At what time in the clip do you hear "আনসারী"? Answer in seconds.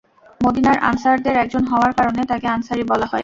2.47-2.83